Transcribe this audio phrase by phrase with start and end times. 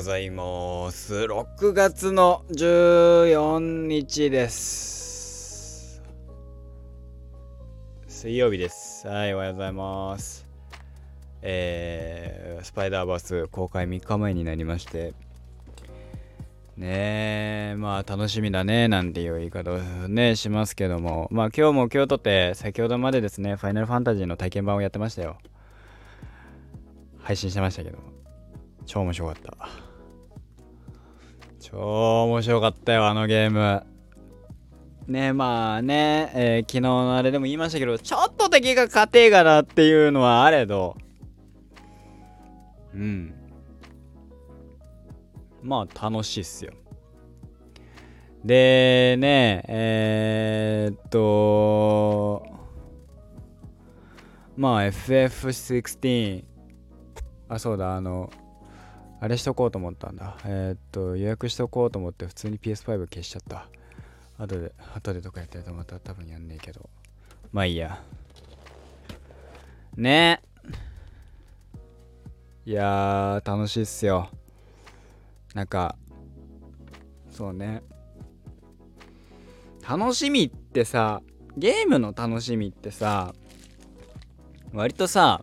[0.00, 1.14] ございます。
[1.14, 6.02] 6月の14日です。
[8.08, 9.06] 水曜日です。
[9.06, 10.46] はい、おはようございます。
[11.42, 15.12] えー、スパイダーバース公開3日前になりまして、
[16.78, 19.78] ねえ、まあ楽しみだね、なんていう言い方を
[20.08, 25.36] ね、しますけども、まあ今日も今日とて、先ほどまでですね、ファイナルファンタジーの体験版をやってましたよ。
[27.18, 27.98] 配信してましたけど
[28.86, 29.89] 超面白かった
[31.70, 33.84] 超面白かったよあのゲーム。
[35.06, 40.96] ねまあね、えー、昨日のあれでも言いましたけどちょっと敵が勝てがなっていうのはあれど。
[42.92, 43.34] うん。
[45.62, 46.72] まあ楽しいっすよ。
[48.44, 52.42] でねえー、っと
[54.56, 56.44] まあ FF16
[57.48, 58.30] あそうだあの
[59.22, 60.38] あれしとこうと思ったんだ。
[60.46, 63.68] えー、っと予約しとこうと思って普通に PS5 消しちゃった。
[64.38, 66.88] 後で後でとかやってるとまた多分やんねえけど。
[67.52, 68.02] まあいいや。
[69.94, 70.42] ね。
[72.66, 74.30] えいやー楽しいっすよ。
[75.54, 75.96] なんか
[77.30, 77.82] そうね。
[79.86, 81.20] 楽しみってさ
[81.58, 83.34] ゲームの楽しみってさ
[84.72, 85.42] 割とさ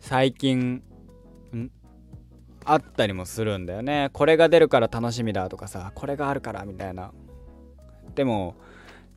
[0.00, 0.82] 最近
[2.64, 4.10] あったりもするんだよね。
[4.12, 7.12] これが出るから楽しみだとかさこれがあるからみたいな。
[8.14, 8.56] でも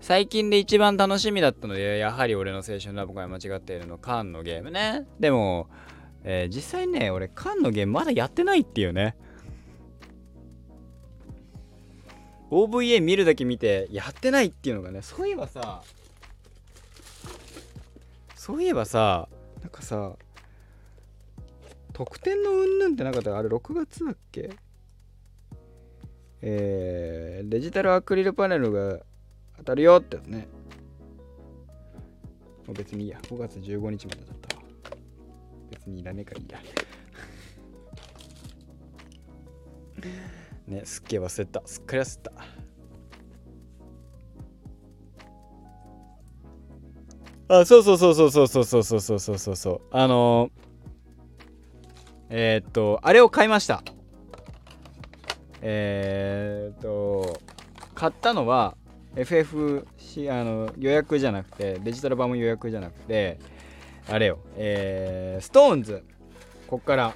[0.00, 5.06] 最近で一番楽しみだったのでやはり俺の青春ラブが間違っているのカンのゲームね。
[5.20, 5.68] でも、
[6.24, 9.16] えー、実際ね俺カンのゲームまだやってないっていうね。
[12.50, 15.82] OVA 見るだけ見てやってないっていうのがねそういえばさ
[18.34, 19.28] そういえばさ
[19.62, 20.12] なんかさ
[21.92, 24.50] 特典のうんぬんってなかったあれ6月だっけ？
[26.40, 29.00] えー、デジタルアクリルパネルが
[29.58, 30.48] 当たるよってやつね。
[32.66, 33.20] もう別にいいや。
[33.22, 34.62] 5月15日までだったわ。
[35.70, 36.58] 別にいらねえからいいや。
[40.66, 41.62] ね、すっげえ忘れた。
[41.66, 42.32] すっかり忘れた。
[47.60, 49.80] あ、そうそうそうそうそうそうそうそうそうそうそう。
[49.90, 50.61] あのー
[52.34, 53.82] えー、っと、あれを買いました。
[55.60, 57.38] えー、っと、
[57.94, 58.74] 買ったのは
[59.14, 63.38] FFC あの予約じゃなくて、デジタル版も予約じゃなくて、
[64.08, 66.04] あれよ、えー、ストーンズ、
[66.68, 67.12] こっから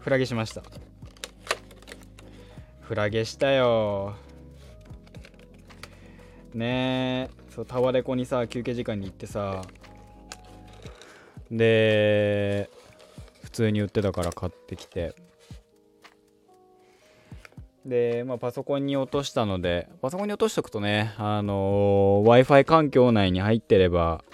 [0.00, 0.62] フラゲしました。
[2.80, 4.16] フラゲしたよ。
[6.54, 7.30] ねえ。
[7.54, 9.62] そうタワレコにさ休憩時間に行ってさ。
[11.52, 12.68] で
[13.56, 15.14] 通に売ってたから買ってきて。
[17.84, 24.24] で、まあ、パソコンに落としたのでパソコンに落としとくとねあの w i f i 環境内に入ってれば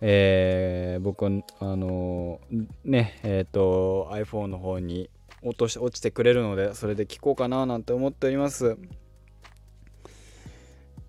[0.00, 2.40] えー、僕あの
[2.84, 5.08] ねえっ、と iPhone の方に
[5.42, 8.76] 落とし落ちてくれるのでそれで聞こうかななんて思っております。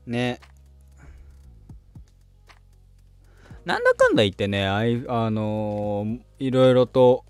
[0.06, 0.40] ね。
[3.65, 7.25] なんだかんだ言ってね、あいあのー、いろいろと、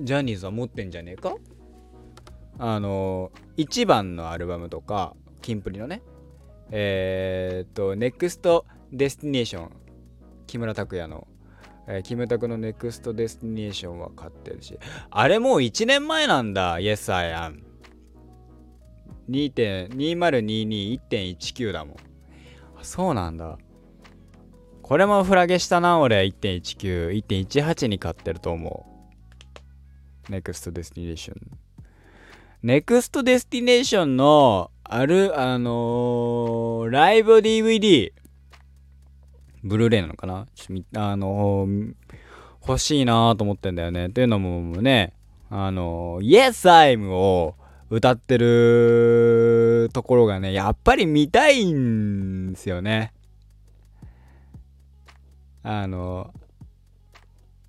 [0.00, 1.36] ジャニーズは持ってんじゃねえか？
[2.58, 6.02] あのー、1番のアルバムとか、キンプリのね、
[6.72, 9.70] えー、っと、 Next Destination、
[10.48, 11.28] 木村拓哉の、
[11.86, 14.76] えー、キムタクの Next Destination は買ってるし、
[15.10, 17.69] あれもう1年前なんだ、Yes I am。
[19.30, 21.96] 2.2022.19だもん。
[22.82, 23.58] そうなんだ。
[24.82, 26.24] これもフラゲしたな、俺。
[26.24, 28.86] 1.19、1.18に買ってると思
[30.28, 30.32] う。
[30.32, 31.34] NEXT Destination。
[32.64, 38.12] NEXT Destination の、ある、あのー、ライブ DVD。
[39.62, 40.46] ブルーレイなのかな？
[40.96, 41.94] あのー、
[42.66, 44.06] 欲しいなと思ってんだよね。
[44.06, 45.12] っていうのもね、
[45.50, 47.54] あのー、Yes, I'm を
[47.90, 53.12] 歌ってるところがね、やっぱり見たいんですよね。
[55.64, 56.32] あの、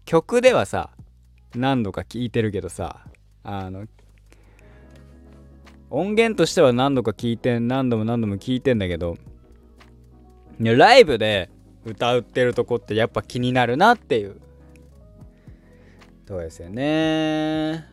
[0.06, 0.92] 曲ではさ、
[1.56, 3.04] 何度か聴いてるけどさ、
[3.44, 3.88] あの、
[5.90, 9.18] 音源としては何度か聴いて何度も何度も聴いてんだけど、
[10.60, 11.50] ライブで
[11.84, 14.40] 歌ってるとこってやっぱ気になるなっていう。
[16.28, 17.88] そうですよね。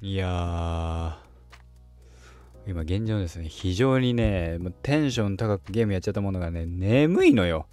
[0.00, 1.18] いや
[2.68, 3.48] 今現状ですね。
[3.48, 7.66] 非常にねもうテンション高くゲームやっちゃったものがね眠いのよ。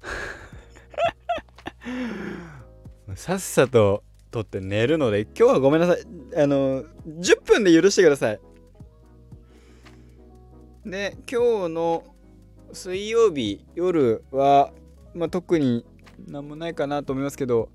[3.14, 5.98] さっさと撮って寝るので今日はごめんなさい。
[6.36, 8.40] あの10分で許してください。
[10.86, 12.04] で今日の
[12.72, 14.72] 水曜日夜は、
[15.14, 15.84] まあ、特に
[16.26, 17.68] 何もないかなと思いますけど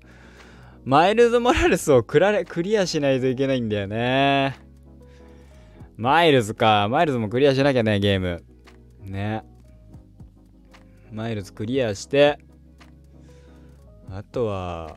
[0.84, 4.56] マイルズ・モラレスをクリアしないといけないんだよね
[5.96, 6.88] マイルズか。
[6.88, 8.42] マイルズもクリアしなきゃね、ゲーム。
[9.00, 9.44] ね。
[11.12, 12.38] マイルズクリアして、
[14.10, 14.96] あとは、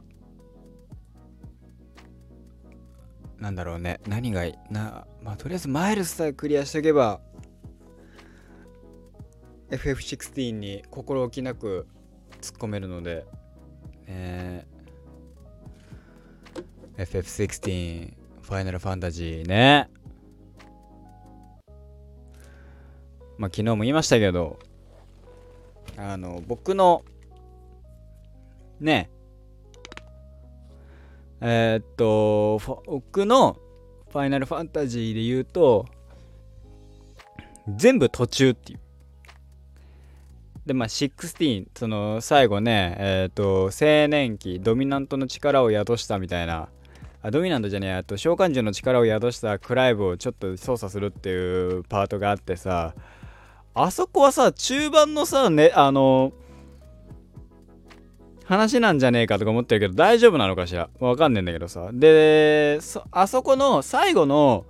[3.38, 4.00] なんだろうね。
[4.08, 4.74] 何がいい？
[4.74, 7.20] な、まあ、とりあえずマイルズさえクリアしておけば、
[9.70, 11.88] FF16 に心置きなく
[12.42, 13.26] 突っ込めるので、
[14.08, 14.66] ね
[16.98, 19.90] FF16 ファイナルファンタジーね。
[23.38, 24.60] まあ昨日も言いましたけど
[25.98, 27.04] あの僕の
[28.80, 29.10] ね
[31.42, 33.58] えー、っと僕の
[34.10, 35.86] ファイナルファンタジーで言うと
[37.76, 38.80] 全部途中っていう。
[40.66, 46.70] でまあ16その最後ねえっ、と青年期ドミナントの力を宿したみたいな
[47.26, 52.94] あドミナントじゃねえあと召喚獣の力を宿したクライブをちょっと操作するっていうパートがあってさ
[53.74, 56.34] あそこはさ中盤のさねあの
[58.44, 60.88] 話なんじゃねえかとか思ってるけど大丈夫なのかしら？
[61.00, 61.90] わかんねえんだけどさ。
[61.92, 62.80] で
[63.10, 64.68] あそこの最後の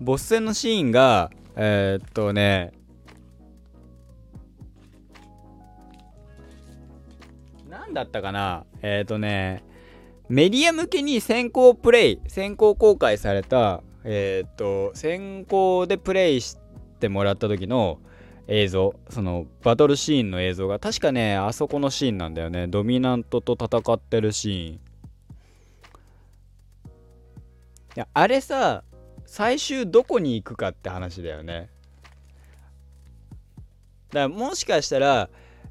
[0.00, 2.72] ボス戦のシーンがえー、っとね
[7.68, 8.64] 何だったかな？
[8.80, 9.62] えー、っとね
[10.28, 16.58] メディア向けに先行プレイ先行公開されたえっ、と先行でプレイし
[17.00, 17.98] てもらった時の
[18.46, 22.66] 映像そのバトルシーンの映像が確かねあそこのシーンなんだよね。
[22.66, 24.74] ドミナントと戦ってるシーン。
[24.74, 24.78] い
[27.96, 28.84] やあれさ
[29.26, 31.68] 最終どこに行くかって話だよね。
[34.10, 35.28] だからもしかしたら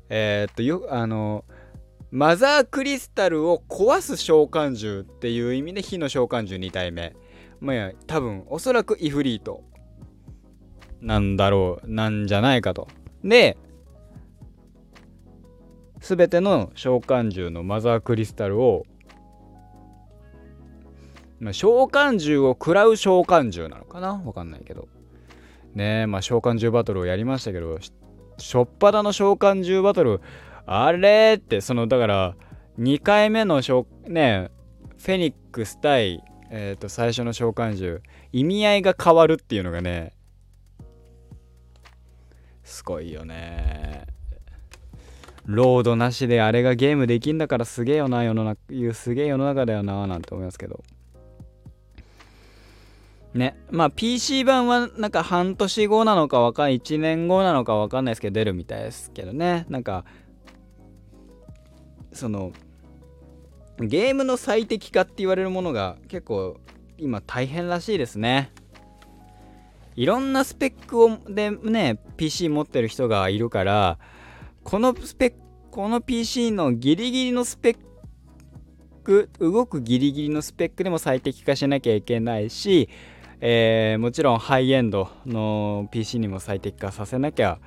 [0.09, 1.43] えー、っとよあの
[2.11, 7.15] マザークリスタルを壊す召喚獣っていう意味で火の召喚獣2体目。
[7.59, 9.63] まあ多分おそらくイフリート。
[11.01, 12.87] なんだろうなんじゃないかと。
[13.23, 13.57] で
[15.99, 18.85] 全ての召喚獣のマザークリスタルを
[21.39, 24.19] まあ、召喚獣を食らう召喚獣なのかな？
[24.25, 24.87] わかんないけど。
[25.75, 27.77] ねえ、まあ召喚獣バトルをやりましたけど、
[28.39, 30.21] しょっぱだの召喚獣バトル、
[30.67, 32.35] あれってそのだから
[32.77, 33.61] 2回目の
[34.07, 34.51] ね
[34.97, 36.21] フェニックス対、
[36.51, 38.01] えー、と最初の召喚獣
[38.33, 40.13] 意味合いが変わるっていうのがね
[42.63, 44.05] すごいよね。
[45.45, 50.83] ロードなしであれがゲームできんだからすげえよな世の中いうすげえ世の中だよななんて思いますけど。
[53.33, 59.65] ねまあ PC 版はなんか半年後なのかわかんない1年後なのかわかんないですけど出るみたいですけどね。
[59.69, 60.03] なんか
[62.17, 62.51] その
[63.79, 66.59] ゲームの最適化って言われるものが結構
[66.97, 68.51] 今大変らしいですね。
[69.95, 73.97] いろんなスペックをでね PC 持ってる人がいるから
[74.63, 75.37] このスペック
[75.71, 77.77] この PC のギリギリのスペッ
[79.03, 82.89] ク動くギリギリのスペックでも最適化しなきゃいけないし、
[83.41, 87.59] えー、もちろんハイエンドの PC にも最適化させなきゃ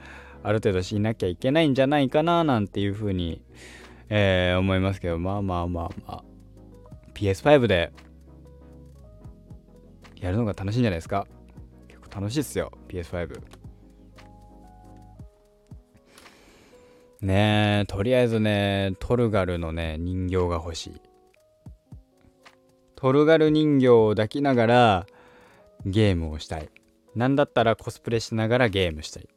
[0.42, 3.42] ある程度しなきゃいけないんじゃないかななんていうふうに
[4.10, 6.24] えー、思いますけど、まあまあまあまあ、
[7.14, 7.92] PS5 で
[10.16, 11.26] やるのが楽しいんじゃないですか？
[11.88, 13.40] 結構楽しいっすよ、PS5。
[17.22, 21.00] ねえ、とりあえずね、トルガルのね、人形が欲しい。
[22.96, 25.06] トルガル人形を抱きながら
[25.86, 26.68] ゲームをしたい。
[27.14, 29.28] なんだったらコスプレしながらゲームしたい。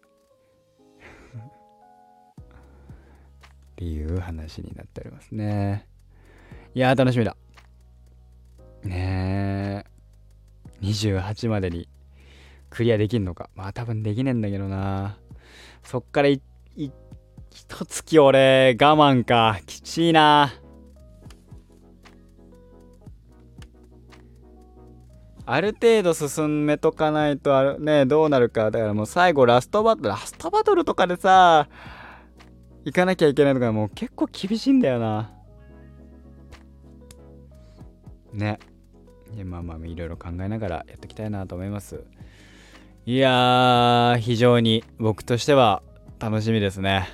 [3.84, 5.88] いう話になっておりますね。
[6.74, 7.36] いやー楽しみだ。
[8.84, 9.86] ね
[10.82, 10.86] え。
[10.86, 11.88] 28までに
[12.70, 13.50] クリアできんのか。
[13.56, 15.18] まあ多分できねえんだけどな。
[15.84, 16.42] そっからい、
[16.76, 16.90] い、
[17.52, 19.60] 一月俺我慢か。
[19.66, 20.54] きちいな。
[25.46, 31.68] ある程度進めとかないとあねどうなるかだからもう最後ラストバトルラストバトルとかでさ
[32.86, 35.32] 行かなきゃいけないのがもう結構厳しいんだよな。
[38.34, 38.60] ね。
[39.46, 42.04] まあまあいろいろ考えながらやっていきたいなと思います。
[43.06, 45.82] いやー、非常に僕としては
[46.20, 47.08] 楽しみですね。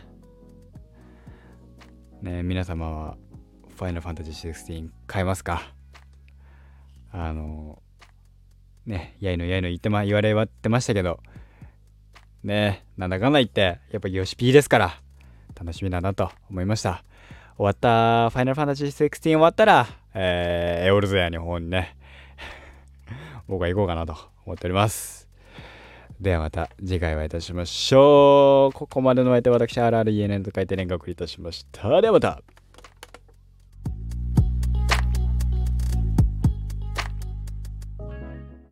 [2.22, 3.18] ね皆様は、
[3.76, 5.74] ファイナルファンタジー16買えますか？
[7.12, 7.82] あの、
[8.86, 11.22] ね、やいのやいの言ってま、言われてましたけど、
[12.44, 15.02] ねなんだかんだ言って、やっぱヨシピーですから、
[15.60, 17.04] 楽しみだなと思いました。
[17.58, 21.98] 終わった、ファイナルファンタジー16終わったら、えー、エオルゼアの方にね、
[23.50, 25.28] 僕は行こうかなと思っております。
[26.22, 28.74] ではまた次回お会いいたしましょう。
[28.74, 32.00] ここまでのお相手は私、RRENN と書いて連絡いたしました。
[32.00, 32.42] ではまた。